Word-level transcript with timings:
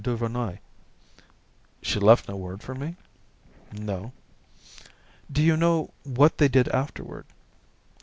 Duvernoy." 0.03 0.57
"She 1.83 1.99
left 1.99 2.27
no 2.27 2.35
word 2.35 2.63
for 2.63 2.73
me?" 2.73 2.95
"No." 3.71 4.13
"Do 5.31 5.43
you 5.43 5.55
know 5.55 5.93
what 6.03 6.39
they 6.39 6.47
did 6.47 6.67
afterward?" 6.69 7.27